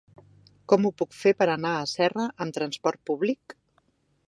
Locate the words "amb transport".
2.47-3.01